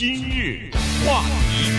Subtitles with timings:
[0.00, 0.70] 今日
[1.04, 1.70] 话题，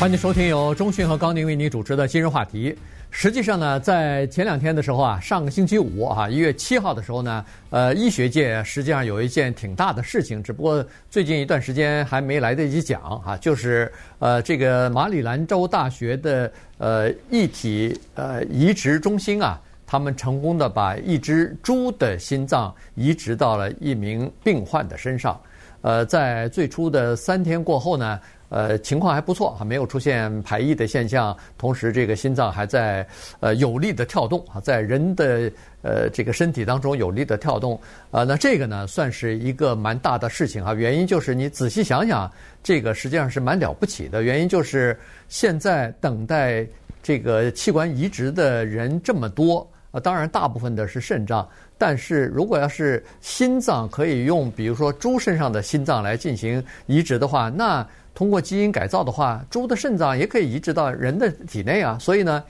[0.00, 2.74] 欢迎收听由中讯和高宁为你主持的今日话题。
[3.10, 25.40] 实际上呢，在前两天的时候啊，上个星期五啊，一月七号的时候呢，呃，医学界实际上有一件挺大的事情，只不过最近一段时间还没来得及讲啊，就是呃，这个马里兰州大学的呃异体呃移植中心啊，他们成功的把一只猪的心脏移植到了一名病患的身上，
[25.82, 28.20] 呃，在最初的三天过后呢。
[28.48, 31.36] 呃，情况还不错，还没有出现排异的现象。
[31.58, 33.04] 同时，这个心脏还在
[33.40, 35.50] 呃有力的跳动啊，在人的
[35.82, 37.78] 呃这个身体当中有力的跳动。
[38.12, 40.72] 呃，那这个呢，算是一个蛮大的事情啊。
[40.72, 42.30] 原因就是你仔细想想，
[42.62, 44.22] 这个实际上是蛮了不起的。
[44.22, 44.96] 原因就是
[45.28, 46.64] 现在等待
[47.02, 49.68] 这个器官移植的人这么多
[50.00, 62.42] 当然大部分的是肾脏，但是如果要是心脏可以用，比如说猪身上的心脏来进行移植的话，那通过基因改造的话，猪的肾脏也可以移植到人的体内啊，所以呢，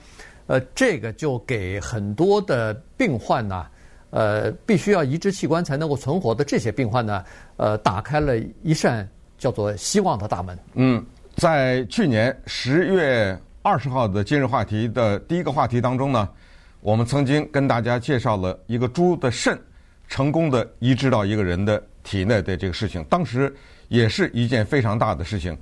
[0.47, 3.65] 呃，这个就给很多的病患呢，
[4.09, 7.23] 呃，必须要移植器官才能够存活的这些病患呢，
[7.57, 10.57] 呃，打开了一扇叫做希望的大门。
[10.75, 16.29] 嗯，在去年十月二十号的今日话题的第一个话题当中呢，
[16.87, 19.59] 我们曾经跟大家介绍了一个猪的肾
[20.07, 23.53] 成功的移植到一个人的体内的这个事情，当时。
[23.89, 25.57] 也是一件非常大的事情，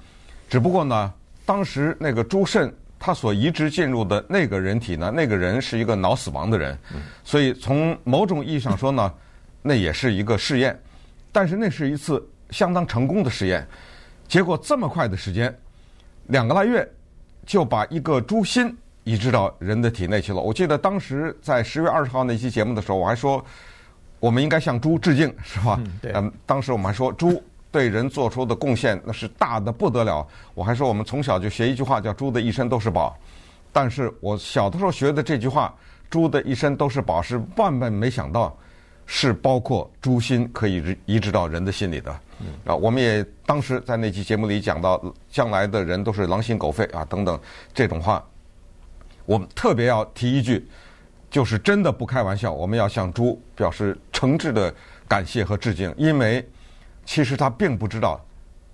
[0.49, 1.13] 只不过呢，
[1.45, 6.75] 当时那个猪肾它所移植进入的那个人体呢，那个人是一个脑死亡的人，
[7.23, 9.13] 所以从某种意义上说呢，
[9.61, 10.75] 那也是一个试验，
[11.31, 13.63] 但是那是一次相当成功的试验。
[14.27, 15.55] 结果这么快的时间，
[16.25, 16.87] 两个来月
[17.45, 18.75] 就把一个猪心
[19.05, 20.41] 移植到人的体内去了。
[20.41, 23.41] 我记得当时在十月二十号那期节目的时候，我还说
[24.19, 25.79] 我们应该向猪致敬，是吧？
[25.79, 26.11] 嗯，对。
[26.13, 27.41] 嗯，当时我们还说猪。
[27.71, 30.25] 对人做出的贡献那是大的不得了。
[30.53, 33.13] 我还说我们从小就学一句话叫“猪的一身都是宝”，
[33.73, 35.75] 但是我小的时候学的这句话
[36.09, 38.57] “猪的一身都是宝”是万万没想到，
[39.05, 42.17] 是包括猪心可以移植到人的心里的。
[42.63, 47.37] 啊，我们也当时在那期节目里讲到，将来的人都是狼心狗肺啊等等
[47.73, 48.23] 这种话。
[49.25, 50.67] 我们特别要提一句，
[51.29, 54.73] 就是真的不开玩笑，我们要向猪表示诚挚的
[55.07, 56.47] 感谢和致敬，因为。
[57.07, 58.19] 其实他并不知道，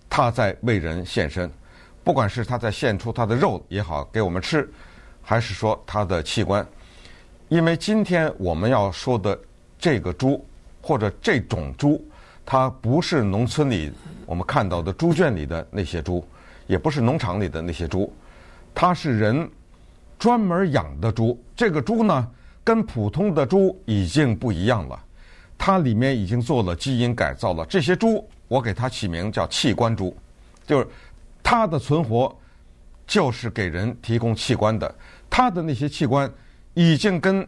[0.09, 1.51] 他在为人献身，
[2.01, 4.72] 不管是他在献出他的肉也好给我们吃，
[5.22, 6.66] 还是说他的器官，
[7.50, 9.38] 因为今天我们要说的
[9.78, 10.47] 这个猪
[10.81, 12.01] 或者这种猪，
[12.45, 13.91] 它不是农村里
[14.25, 16.25] 我们看到的猪圈里的那些猪，
[16.67, 18.13] 也不是农场里的那些猪，
[18.73, 19.50] 它是人
[20.22, 21.44] 专门养的猪。
[21.56, 22.30] 这个猪呢，
[22.64, 25.04] 跟普通的猪已经不一样了。
[25.58, 30.16] 它里面已经做了基因改造了，这些猪我给它起名叫器官猪，
[30.64, 30.88] 就是
[31.42, 32.32] 它的存活
[33.08, 34.94] 就是给人提供器官的，
[35.28, 36.32] 它的那些器官
[36.76, 37.48] 已经跟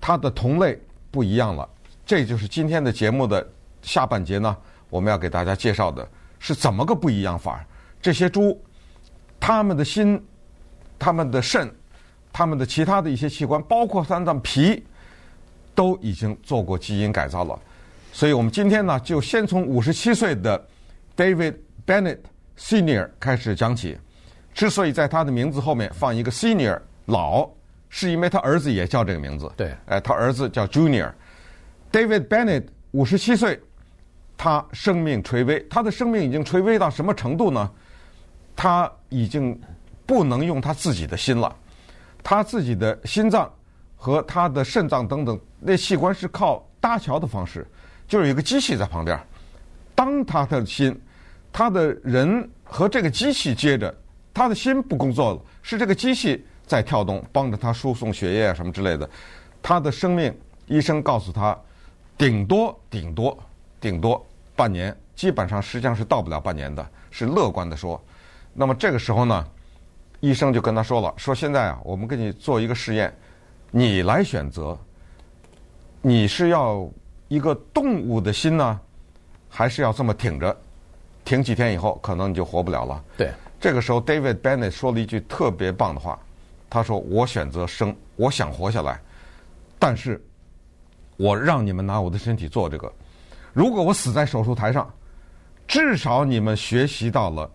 [0.00, 1.68] 它的同类不一样了。
[2.06, 3.44] 这就是今天的节目的
[3.82, 4.56] 下半节呢，
[4.88, 6.08] 我们要给大家介绍的
[6.38, 7.66] 是怎么个不一样法儿。
[8.00, 8.56] 这些猪，
[9.40, 10.24] 它们的心、
[10.96, 11.68] 它们的肾、
[12.34, 14.84] 它们的其他的一些器官，包括三脏脾。
[15.76, 17.58] 都已经做过基因改造了，
[18.12, 20.64] 所以我们今天呢，就先从五十七岁的
[21.16, 22.18] David Bennett
[22.56, 23.98] Senior 开始讲起。
[24.54, 27.50] 之所以在他的名字后面放一个 Senior 老，
[27.88, 29.50] 是因为他儿子也叫这个名字。
[29.56, 31.10] 对，哎，他儿子叫 Junior。
[31.90, 33.60] David Bennett 五十七岁，
[34.36, 37.68] 他生命垂危，他的生命已经垂危到什么程度呢？
[38.54, 39.60] 他已经
[40.06, 41.52] 不能用他自己的心了，
[42.24, 43.48] 他自己的心脏。
[43.96, 47.66] 和他的肾脏等等那器官是靠搭桥的方式，
[48.06, 49.18] 就是有一个机器在旁边。
[49.94, 51.00] 当他的心，
[51.50, 53.94] 他的人和这个机器接着，
[54.34, 59.08] 他的心不工作了，是这个机器在跳动，帮着他输送血液啊什么之类的。
[59.62, 60.36] 他的生命，
[60.66, 61.58] 医生告诉他，
[62.18, 63.38] 顶多顶多
[63.80, 64.22] 顶多
[64.54, 67.98] 半年，基本上实际上是到不了半年的，是乐观的说。
[68.52, 69.46] 那么这个时候呢，
[70.24, 73.14] 医生就跟他说了，说现在啊，我们给你做一个试验。
[73.70, 74.78] 你来选择，
[76.00, 76.88] 你是要
[77.28, 78.80] 一个动物的心呢，
[79.50, 80.56] 还是要这么挺着？
[81.26, 83.04] 挺几天以后，可能你就活不了了。
[83.18, 83.30] 对，
[83.60, 86.18] 这个时候，David Bennett 说了一句特别棒的话，
[86.70, 88.98] 他说：“我选择生，我想活下来，
[89.78, 90.18] 但是，
[91.18, 92.90] 我让你们拿我的身体做这个。
[93.52, 94.90] 如果我死在手术台上，
[95.66, 97.50] 至少你们学习到了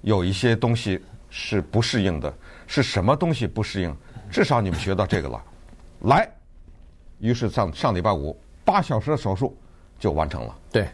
[0.00, 1.00] 有一些东西
[1.30, 2.32] 是不适应的，
[2.66, 3.96] 是什么东西不适应？
[4.30, 5.42] 至少你们学到这个了。”
[6.02, 6.28] 来，
[7.18, 9.56] 于是上上礼拜五八小时的手术
[9.98, 10.56] 就完成了。
[10.72, 10.88] 对，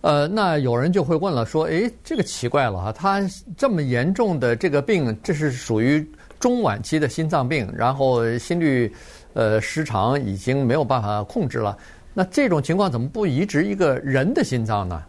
[0.00, 3.20] 呃，那有人就会问了，说，诶，这个奇怪了哈，他
[3.56, 6.08] 这么严重的这个病，这是属于
[6.38, 8.92] 中晚期的心脏病，然后心律
[9.34, 11.76] 呃失常，已经没有办法控制了。
[12.14, 15.02] 那这种情况怎么不移植一个人的心脏呢？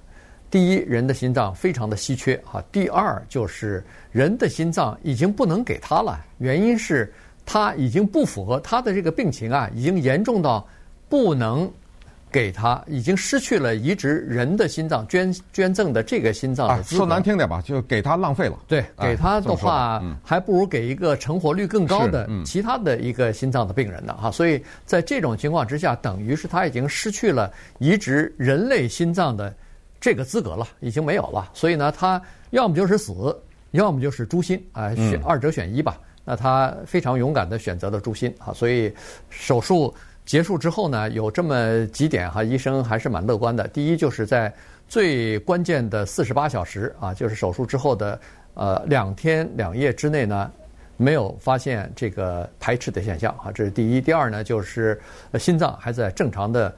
[0.54, 7.12] 第一，人的心脏非常的稀缺哈；第二，就是人的心脏已经不能给他了，原因是
[7.44, 10.64] 他已经不符合他的这个病情啊，已经严重到
[11.10, 11.68] 不能。
[12.32, 16.98] 给他已经失去了移植人的心脏捐捐赠的这个心脏的资格。
[16.98, 18.58] 说难听点吧，就给他浪费了。
[18.68, 24.18] 对，给他的话，还不如给一个成活率更高的其他的一个心脏的病人呢。
[24.20, 29.56] 哈，所以在这种情况之下，等于是他已经失去了移植人类心脏的
[30.04, 31.50] 这个资格了，已经没有了。
[31.54, 33.34] 所以呢，他要么就是死，
[33.72, 35.98] 要么就是诛心啊，选二者选一吧。
[36.26, 38.94] 那他非常勇敢的选择了诛心啊，所以
[39.30, 39.96] 手术。
[40.26, 43.66] 结束之后呢，有这么几点哈，医生还是蛮乐观的。
[43.70, 44.54] 第一，就是在
[44.90, 48.20] 最关键的四十八小时啊，就是手术之后的
[48.54, 50.50] 呃两天两夜之内呢，
[50.96, 54.00] 没有发现这个排斥的现象啊，这是第一。
[54.00, 55.00] 第二呢，就是
[55.38, 56.74] 心脏还在正常的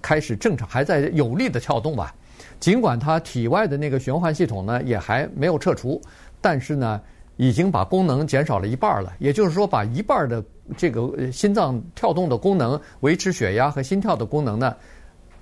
[0.00, 2.14] 开始正常还在有力的跳动吧，
[2.60, 6.00] 尽管它体外的那个循环系统呢也还没有撤除，
[6.40, 7.00] 但是呢。
[7.36, 10.40] 已经把功能减少了一半了，也就是说，把一半的
[10.76, 14.76] 这个心脏跳动的功能、维持血压和心跳的功能呢，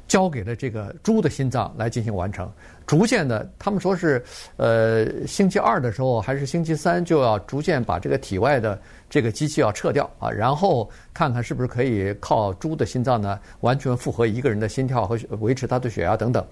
[0.08, 2.50] 交给了这个猪的心脏来进行完成。
[2.86, 4.22] 逐渐的，他们说是，
[4.56, 8.78] 呃，星期二的时候还是星期三就要逐渐把这个体外的。
[9.12, 16.42] 这个机器要撤掉啊，然后看看是不是可以靠猪的心脏呢，完全符合一个人的心跳和维持他的血压等等。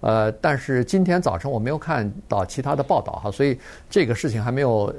[0.00, 3.58] 呃，但是今天早晨我没有看到其他的报道哈，所以
[3.90, 4.90] 这个事情还没有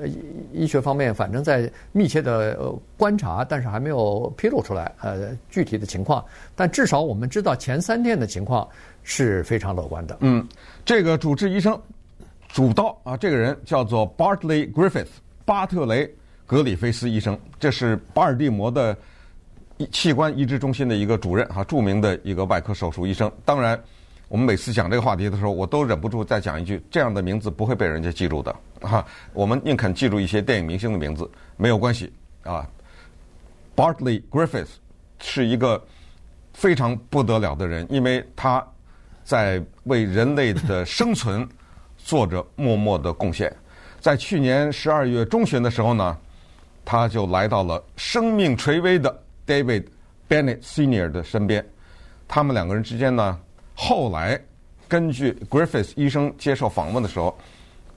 [0.53, 6.23] 医学方面反正在密切的观察，但是还没有披露出来呃具体的情况。
[6.55, 8.67] 但至少我们知道前三天的情况
[9.09, 10.17] 是非常乐观的。
[10.19, 10.45] 嗯，
[10.83, 11.81] 这个主治医生
[12.49, 15.07] 主刀啊，这个人叫做 Bartley Griffith
[15.45, 16.13] 巴特雷。
[16.45, 18.95] 格里菲斯医生，这是巴尔的摩的
[19.91, 23.29] 器官移植中心的一个主任哈，著名的一个外科手术医生。
[23.43, 23.77] 当然，
[24.29, 29.05] 我们每次讲这个话题的时候，我都忍不住再讲一句：这样的名字不会被人家记住的哈。
[29.33, 32.09] 我们宁肯记住一些电影明星的名字，没有关系
[32.43, 32.65] 啊。
[33.75, 34.69] Bartley Griffith
[35.19, 35.85] 是一个
[36.53, 38.65] 非常不得了的人，因为他
[39.27, 41.45] 在为人类的生存
[41.99, 43.53] 做着默默的贡献。
[43.99, 46.17] 在去年十二月中旬的时候呢。
[46.89, 49.13] 他就来到了生命垂危的
[49.45, 49.83] David
[50.29, 51.61] Bennett Senior 的身边，
[52.29, 53.37] 他们两个人之间呢，
[53.75, 54.41] 后来
[54.87, 57.37] 根据 Griffith 医生接受访问的时候，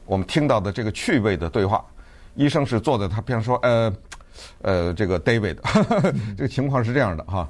[0.06, 1.84] 我们听到的这个趣味的对话，
[2.34, 3.94] 医生是坐在他边上说：“呃，
[4.62, 7.48] 呃，这个 David，呵 呵这个情况是这样的哈，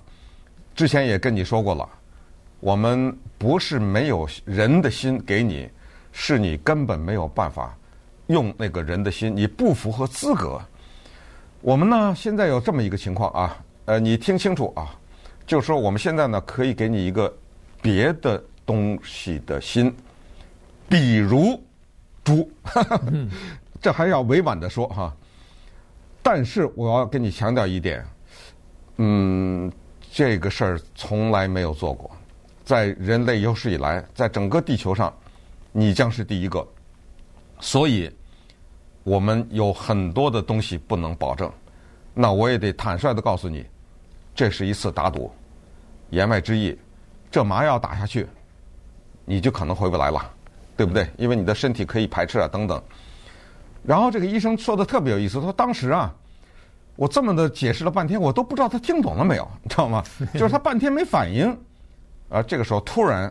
[0.75, 1.89] 之前也跟你说过了，
[2.61, 5.69] 我们不是没有人的心给你，
[6.13, 7.77] 是你根本没有办法
[8.27, 10.61] 用那个人的心，你不符合资格。”
[11.63, 14.95] 我们呢，现在有这么一个情况啊，呃，你听清楚啊，
[15.47, 17.31] 就是说我们现在呢可以给你一个
[17.83, 19.95] 别的东西的心，
[20.89, 21.63] 比如
[22.25, 22.51] 猪，
[23.79, 25.15] 这还要委婉的说哈。
[26.23, 28.03] 但是我要跟你强调一点，
[28.97, 29.71] 嗯，
[30.11, 32.11] 这个事儿从来没有做过，
[32.71, 35.13] 在人类有史以来，在整个地球上，
[35.73, 36.65] 你将是第一个，
[37.59, 38.09] 所以。
[39.03, 41.51] 我们有很多的东西不能保证，
[42.13, 43.65] 那我也得坦率的告诉你，
[44.35, 45.33] 这是一次打赌，
[46.11, 46.79] 言外之意，
[47.31, 48.29] 这麻药打下去，
[49.25, 50.31] 你就可能回不来了，
[50.77, 51.09] 对不对？
[51.17, 52.81] 因为你的身体可以排斥啊，等等。
[53.83, 56.15] 然后这个医生说的特别有意思，他说当时啊，
[56.95, 60.05] 我这么的解释了半天，我都不知道他听懂了没有，你知道吗？
[60.35, 61.59] 就是他半天没反应，
[62.31, 63.31] 啊，这个时候突然，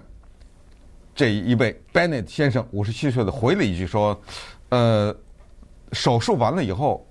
[1.15, 4.21] 这一位 Bennett 先生五十七岁的回了一句说，
[4.69, 5.15] 呃。
[5.91, 7.03] 手术完了以后，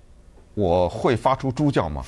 [0.53, 2.01] 我会发出猪叫吗？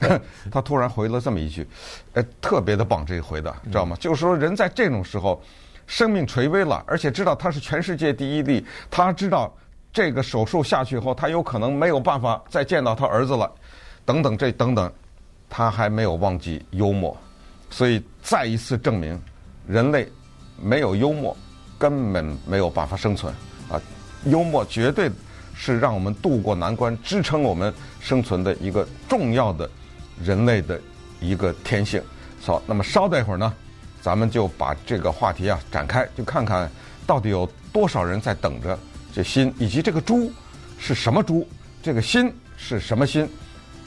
[0.52, 1.66] 他突然回了这么一句，
[2.12, 3.96] 呃，特别的棒，这一回的，知道吗？
[3.98, 5.42] 就是说，人在这种时候，
[5.86, 9.50] 生命垂危了，而且知道他是全世界第一例，他知道
[9.90, 13.50] 这个手术下去以后，他有可能没有办法再见到他儿子了，
[14.04, 14.92] 等等，这等等，
[15.48, 17.16] 他还没有忘记幽默，
[17.70, 19.20] 所以再一次证明，
[19.66, 20.08] 人类
[20.60, 21.36] 没有幽默
[21.78, 23.32] 根本没有办法生存
[23.70, 23.80] 啊！
[24.24, 25.10] 幽默绝对。
[25.60, 29.68] 是让我们渡过难关、支撑我们生存的一个重要的
[30.22, 30.80] 人类的
[31.20, 32.00] 一个天性。
[32.40, 33.52] 好，那么稍待一会儿呢，
[34.00, 36.70] 咱们就把这个话题啊展开，就看看
[37.08, 38.78] 到底有多少人在等着
[39.12, 40.30] 这心，以及这个猪
[40.78, 41.44] 是什么猪，
[41.82, 43.28] 这个心是什么心，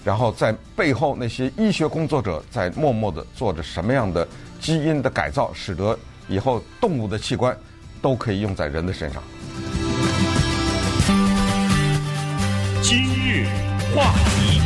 [0.04, 4.28] 然后在背后那些医学工作者在默默的做着什么样的
[4.60, 7.56] 基因的改造，使得以后动物的器官
[8.02, 9.22] 都可以用在人的身上。
[12.82, 13.46] 今日
[13.96, 14.60] 话题，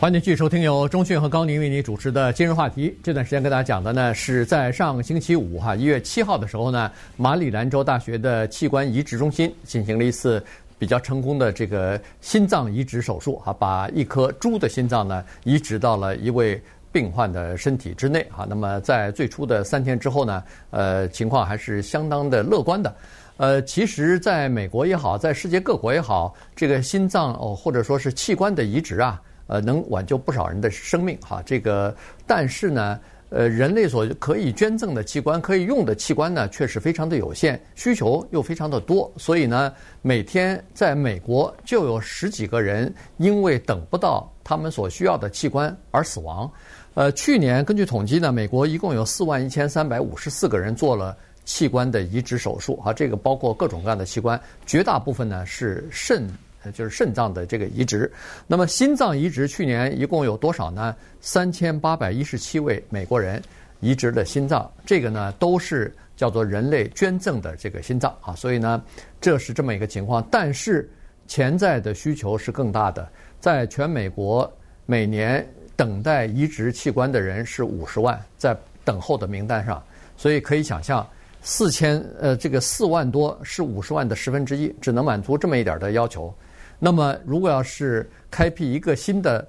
[0.00, 2.96] 欢迎继续收听由中讯和高宁为你主持的今日话题。
[3.02, 10.42] 这段时间跟大家讲的呢，是在上星期五哈，一月七号的时候呢，马里兰州大学的器官移植中心进行了一次
[10.78, 18.46] 比较成功的这个心脏移植手术哈，把一颗猪的心脏呢移植到了一位病患的身体之内哈。
[18.48, 22.94] 那么在最初的三天之后呢，呃，情况还是相当的乐观的。
[23.36, 31.40] 呃，其实在美国也好，在世界各国也好，这个心脏哦，或者说是器官的移植啊，呃，能挽救不少人的生命哈。
[31.46, 31.94] 这个，
[32.26, 32.98] 但是呢，
[33.30, 46.50] 呃，人类所可以捐赠的器官，可以用的器官呢，确实非常的有限，需求又非常的多，所以呢，每天在美国就有十几个人因为等不到他们所需要的器官而死亡。
[46.94, 51.16] 呃，去年根据统计呢，美国一共有四万一千三百五十四个人做了。
[51.44, 56.28] 器官的移植手术啊，这个包括各种各样的器官，绝大部分呢是肾，
[56.72, 58.10] 就是肾脏的这个移植。
[58.46, 60.94] 那么心脏移植去年一共有多少呢？
[61.20, 63.42] 三千八百一十七位美国人
[63.80, 68.34] 移植了心脏，这个呢都是叫做人类捐赠的这个心脏啊。
[68.34, 68.82] 所以呢，
[69.20, 70.26] 这是这么一个情况。
[70.30, 70.88] 但是
[71.26, 73.08] 潜在的需求是更大的，
[73.40, 74.50] 在全美国
[74.86, 75.46] 每年
[75.76, 79.82] 等待移植器官的人是五十万，在等候的名单上，
[80.16, 81.06] 所以可以想象。
[81.40, 86.34] 四千呃，这个四万多是五十万的十分之一，只能满足这么一点的要求。
[86.78, 89.46] 那么，如果要是开辟一个新的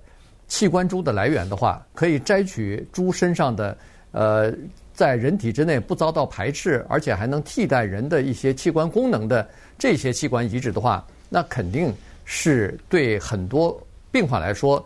[0.47, 3.77] 器官猪的来源的话，可以摘取猪身上的
[4.11, 4.51] 呃，
[4.93, 11.93] 在人体之内不遭到排斥，而且还能替代人的一些器官功能的这些器官移植的话，那肯定
[12.25, 13.79] 是对很多
[14.11, 14.83] 病患来说，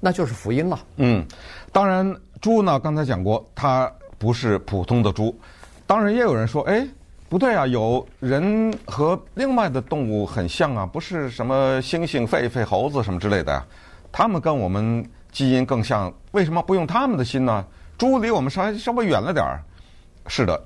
[0.00, 0.80] 那就是福音了。
[0.96, 1.24] 嗯，
[1.72, 5.32] 当然，猪呢，刚才讲过，它不是普通的猪。
[5.86, 6.84] 当然，也有人说：“哎，
[7.28, 13.66] 不对啊，有人和另外的动物很像啊，不是什么猩猩、狒狒、猴子什么之类的呀？
[14.12, 17.66] 他们跟我们基因更像，为什么不用他们的心呢？
[17.98, 19.60] 猪离我们稍微稍微远了点儿。
[20.28, 20.62] 是的，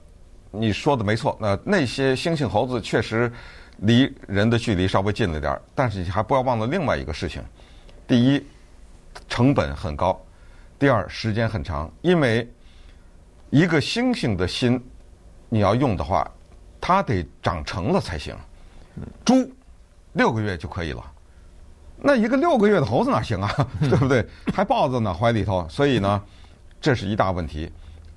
[0.50, 1.34] 你说的没错。
[1.40, 3.32] 那那些猩猩、猴子确实
[3.78, 7.42] 离人的距离稍微近了点儿，但是你还不要忘了另外一个事情：
[8.06, 8.46] 第一，
[9.30, 10.12] 成本很高；
[10.78, 12.46] 第二，时间很长，因为
[13.48, 14.78] 一个猩猩的心。”
[15.52, 16.24] 你要用的话，
[16.80, 18.34] 它得长成了才行。
[19.24, 19.50] 猪
[20.12, 21.04] 六个月就可以了，
[21.96, 23.50] 那一个六个月的猴子哪行啊？
[23.80, 24.26] 对不对？
[24.52, 25.66] 还抱着呢，怀里头。
[25.68, 26.20] 所以呢，
[26.80, 27.70] 这是一大问题。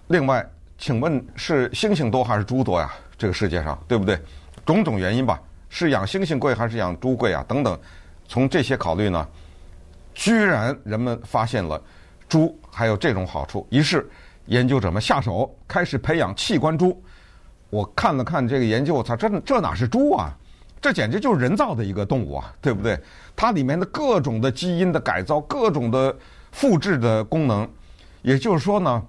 [0.08, 0.44] 另外，
[0.78, 2.92] 请问是猩猩多还是猪多呀？
[3.18, 4.20] 这个世界上，对不对？
[4.66, 5.40] 种种原因吧，
[5.70, 7.46] 是养猩猩贵还是养猪贵啊？
[7.48, 7.80] 等等，
[8.28, 9.28] 从这些考虑呢，
[10.14, 11.82] 居然人们发现了
[12.28, 14.10] 猪还有这种好处，于是
[14.48, 17.02] 研究者们下手开始培养器官猪。
[17.74, 20.32] 我看了看这个研究，我操，这这哪是猪啊？
[20.80, 23.00] 这简直就是人造的一个动物啊，对不对？
[23.36, 26.16] 它里面的各种的基因的改造，各种的
[26.52, 27.68] 复制的功能，
[28.22, 29.04] 也就是说呢，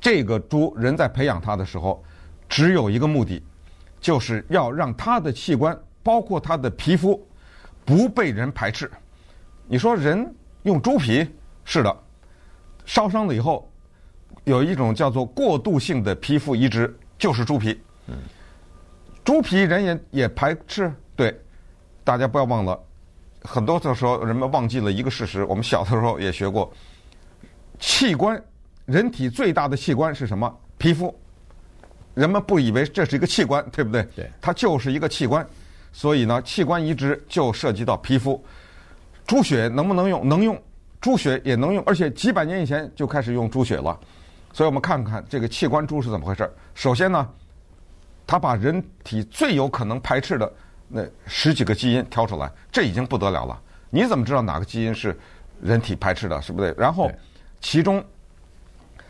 [0.00, 2.00] 这个猪人在培养它的时候，
[2.48, 3.42] 只有一个目的，
[4.00, 7.26] 就是要让它的器官，包括它的皮肤，
[7.84, 8.88] 不被人排斥。
[9.66, 11.28] 你说人用猪皮，
[11.64, 11.96] 是的，
[12.84, 13.68] 烧伤了以后，
[14.44, 16.96] 有一种叫做过渡性的皮肤移植。
[17.18, 17.80] 就是猪皮，
[19.24, 20.92] 猪皮人也也排斥。
[21.16, 21.34] 对，
[22.02, 22.78] 大家不要忘了，
[23.42, 25.44] 很多的时候人们忘记了一个事实。
[25.44, 26.72] 我们小的时候也学过，
[27.78, 28.42] 器官，
[28.84, 30.54] 人体最大的器官是什么？
[30.76, 31.14] 皮肤。
[32.14, 34.02] 人们不以为这是一个器官，对不对？
[34.14, 35.44] 对，它就是一个器官。
[35.92, 38.44] 所以呢，器官移植就涉及到皮肤。
[39.26, 40.28] 猪血能不能用？
[40.28, 40.60] 能用，
[41.00, 43.98] 猪血也能用，而且几百年以前就开始用猪血了。
[44.54, 46.48] 所以我们看看这个器官猪是怎么回事。
[46.74, 47.28] 首先呢，
[48.24, 50.50] 它把人体最有可能排斥的
[50.86, 53.60] 那十几个基因挑出来，这已经不得了了。
[53.90, 55.18] 你怎么知道哪个基因是
[55.60, 56.72] 人体排斥的，是不对？
[56.78, 57.10] 然后，
[57.60, 58.02] 其中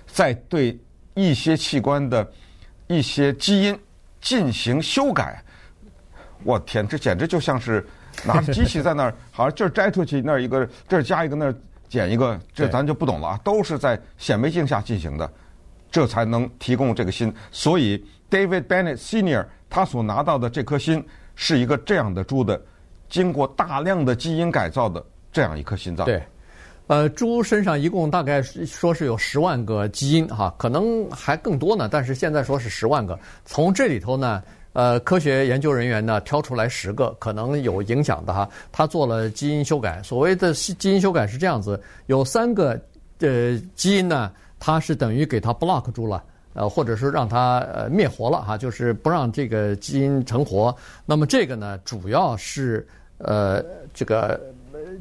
[0.07, 0.81] 再对
[1.13, 2.27] 一些器官的
[2.87, 3.79] 一些基因
[4.23, 5.45] 进行修改。
[6.43, 7.87] 我天，这简直就像是
[8.25, 11.55] 拿着机器在那儿， 好像这儿摘出去，那儿一个，这儿加一个，那儿。
[11.95, 13.41] 剪一个，这咱就不懂了啊！
[13.45, 15.31] 都是在显微镜下进行的，
[15.93, 17.33] 这才能提供这个心。
[17.53, 22.61] 所以，David Bennett Senior 他所拿到的这颗心是一个这样的猪的，
[23.09, 26.05] 经过大量的基因改造的这样一颗心脏。
[26.05, 26.21] 对，
[26.89, 33.17] 呃，猪身上一共大概说是有十万个基因哈，可能还更多呢，但是现在说是十万个。
[33.45, 34.43] 从这里头呢。
[34.75, 40.03] 呃，科学研究人员呢，挑出来十个可能有影响的哈，他做了基因修改。
[40.03, 42.79] 所谓的基因修改是这样子，有三个
[43.21, 50.77] 呃基因呢，它是等于给它 block 住了，呃，或者是让它呃灭活了哈，就是不让这个基因成活。
[51.07, 52.87] 那么这个呢，主要是
[53.19, 53.65] 呃
[53.95, 54.39] 这个。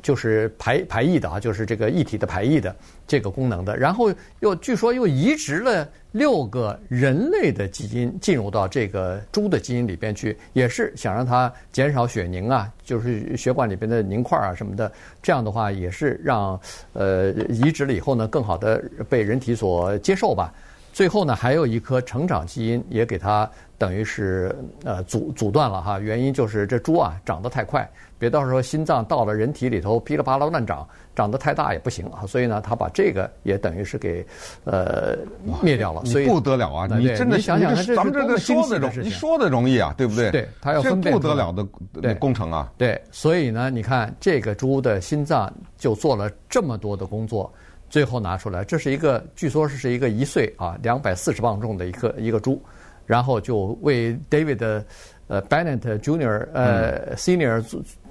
[0.02, 2.76] 就是排排异的啊，就是这个异体的排异的
[3.08, 14.90] 这个功能的，然后又据说又移植了六个人类的基因进入到这个猪的基因里边去，也是想让它减少血凝啊，就是血管里边的凝块啊什么的，
[15.24, 16.58] 这样的话也是让
[16.94, 20.54] 呃移植了以后呢，更好的被人体所接受吧。
[20.94, 27.90] 最后呢，还有一颗成长基因也给它等于是呃阻阻断了哈，原因就是这猪啊长得太快。
[28.20, 32.26] 别到时候心脏到了人体里头噼里啪啦乱长，长得太大也不行啊。
[32.28, 34.26] 所以呢，他把这个也等于是给
[34.64, 35.16] 呃
[35.62, 36.04] 灭掉了。
[36.06, 36.88] 所以不得了啊！
[36.98, 40.32] 你真的想想，咱们这个说的容易，你说的容易啊，对不对？
[40.32, 42.72] 对，他要分辨不得了的工程啊。
[42.78, 47.52] 对，所以呢，你看这个猪的心脏就做了这么多的工作，
[47.90, 52.62] 最后拿出来，这是一个据说是是一个一岁啊两百四十磅重的一个一个猪，
[53.06, 54.86] 然后就为 David 的
[55.28, 57.64] 呃 Bennett Junior 呃 Senior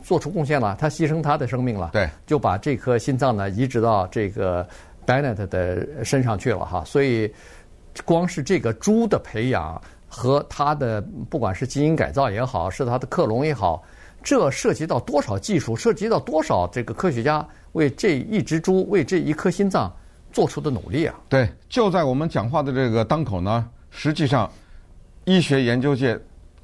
[0.03, 0.23] 做。
[0.23, 4.65] 出贡献了，他牺牲他的生命了，对，就把这颗心脏呢移植到这个
[5.05, 6.85] Bennett 的身上去了哈。
[6.85, 7.29] 所以，
[8.05, 13.83] 光是这个猪的培养和它的不管是基因改造也好，是它的克隆也好，
[14.23, 19.93] 这涉及到多少技术，涉及到多少这个科学家为这一只猪为这一颗心脏
[20.31, 21.15] 做出的努力啊！
[21.29, 24.49] 对，就在我们讲话的这个当口呢，实际上
[25.25, 26.17] 医学研究界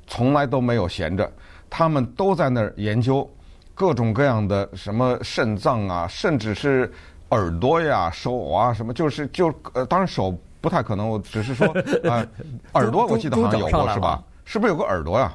[0.07, 1.28] 从来都没有闲着。
[1.70, 3.28] 他们都在那儿研究
[3.75, 6.90] 各种各样的什么肾脏啊，甚至是
[7.30, 11.66] 耳朵呀、手啊什么，就是就呃，当然手不太可能，我只是说
[12.08, 12.26] 啊，
[12.75, 14.22] 耳朵我记得好像有过是吧？
[14.44, 15.32] 是不是有个耳朵呀？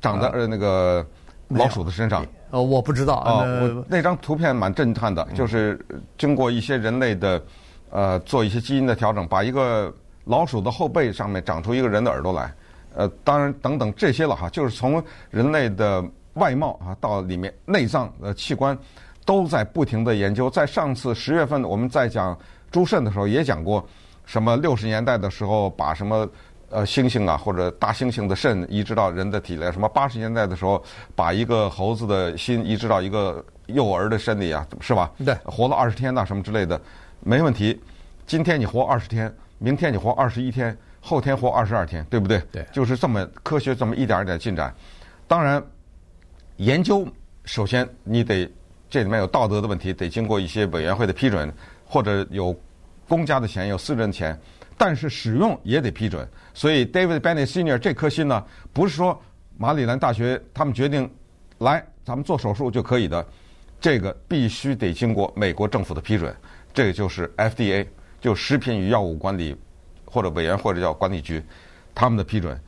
[0.00, 1.04] 长在呃那个
[1.48, 2.24] 老鼠的身上？
[2.50, 3.42] 呃，我不知道啊。
[3.42, 5.78] 我那张图片蛮震撼的，就是
[6.16, 7.42] 经过一些人类的
[7.90, 9.92] 呃做一些基因的调整，把一个
[10.24, 12.52] 老鼠的后背上面长出一个人的耳朵来。
[12.98, 15.00] 呃，当然，等等这些了哈，就是从
[15.30, 18.76] 人类的外貌啊，到里面内脏呃器官，
[19.24, 20.50] 都在不停的研究。
[20.50, 22.36] 在上次十月份我们在讲
[22.72, 23.86] 猪肾的时候，也讲过，
[24.24, 26.28] 什么六十年代的时候把什么
[26.70, 30.82] 呃猩猩啊或者大猩猩的肾移植到人的体内，什么八十年代的时候
[31.14, 35.08] 把一个猴子的心移植到一个幼儿的身体啊，是吧？
[35.24, 36.80] 对，活了二十天呐，什么之类的，
[37.20, 37.80] 没问题。
[38.26, 40.76] 今天你活二十天，明天你活二十一天。
[41.08, 42.38] 后天活二十二天，对不对？
[42.52, 44.74] 对，就是这么科学，这么一点一点进展。
[45.26, 45.62] 当然，
[46.56, 47.08] 研究
[47.44, 48.46] 首先你得
[48.90, 51.50] 这里面有道德的问题，得经过一些委员会的批准，
[51.86, 52.54] 或者有
[53.08, 54.38] 公家的钱，有私人的钱。
[54.76, 56.28] 但是使用也得批准。
[56.54, 59.18] 所以，David Bennett Senior 这颗心呢，不是说
[59.56, 61.10] 马里兰大学他们决定
[61.58, 63.26] 来咱们做手术就可以的，
[63.80, 66.36] 这个必须得经过美国政府的批准。
[66.72, 67.86] 这个就是 FDA，
[68.20, 69.56] 就食品与药物管理。
[70.10, 71.42] 或者委员或者叫管理局，
[71.94, 72.58] 他们的批准，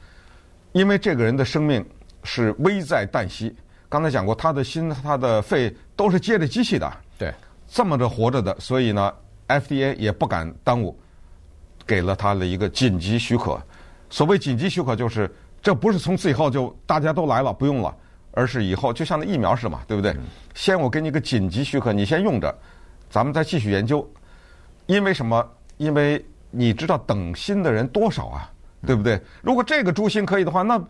[0.72, 1.84] 因为这个人的生命
[2.22, 3.54] 是危在旦夕。
[3.88, 7.34] 刚才讲过，他的心、他的肺都是接着机器的，对，
[7.66, 9.12] 这么着活着的，所以呢
[9.48, 10.96] ，FDA 也不敢耽误，
[11.84, 13.60] 给了他的一个紧急许可。
[14.08, 15.28] 所谓紧急许可，就是
[15.60, 17.92] 这不是从此以后就大家都来了不用了，
[18.30, 20.14] 而是以后就像那疫苗似的嘛，对不对？
[20.54, 22.56] 先我给你个紧急许可，你先用着，
[23.08, 24.08] 咱们再继续研究。
[24.86, 25.44] 因为什么？
[25.78, 28.50] 因为你知道等心的人多少啊？
[28.86, 29.20] 对不对？
[29.42, 30.82] 如果这个猪心可以的话，那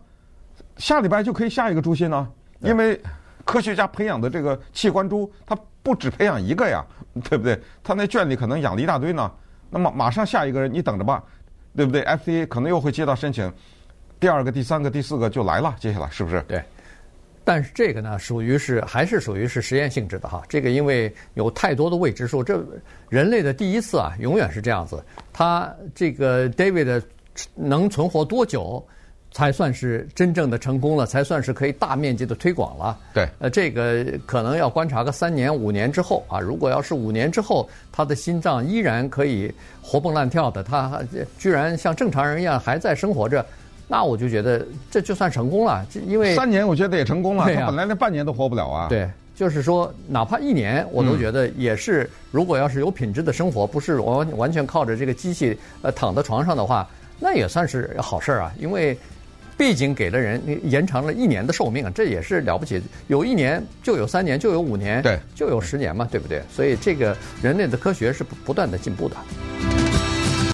[0.77, 2.29] 下礼拜就可以下一个猪心呢？
[2.61, 3.01] 因为
[3.45, 6.85] 科学家培养的这个器官猪，它不止培养一个呀，
[7.29, 7.61] 对不对？
[7.83, 9.29] 他那圈里可能养了一大堆呢。
[9.71, 11.23] 那么马上下一个人，你等着吧，
[11.75, 13.53] 对不对？FDA 可能又会接到申请，
[14.21, 16.41] 第二个、第三个、第四个就来了，接下来是不是？
[16.43, 16.63] 对。
[17.51, 20.41] 但是这个呢，属于是还是属于是实验性质的哈。
[20.49, 22.65] 这个因为有太多的未知数，这
[23.09, 25.03] 人类的第一次啊，永远是这样子。
[25.33, 27.03] 他这个 David
[27.57, 28.81] 能存活多久，
[29.33, 32.97] 才算是真正的成功了，才算是可以大面积的推广了。
[33.13, 36.39] 对，呃，这个可能要观察个三年五年之后啊。
[36.39, 41.03] 如果要是五年之后，他的心脏依然可以活蹦乱跳的，他
[41.37, 43.45] 居然像正常人一样还在生活着。
[43.93, 47.43] 那我就觉得这就算成功了，因为三年我觉得也成功了。
[47.43, 48.87] 啊，他本来连半年都活不了啊。
[48.89, 52.09] 对，就是说，哪怕一年，我都觉得也是。
[52.31, 58.53] 如果要是有品质的生活，不是完完全靠着这个机器呃躺在床上的话，那也算是好事儿啊。
[58.61, 58.97] 因为
[59.59, 62.81] 毕竟给了人延长了一年的寿命啊，这也是了不起。
[63.09, 66.41] 有一年就有三年，就有五年，对，就有十年嘛，对不对？
[66.49, 69.17] 所以这个人类的科学是不不断的进步的。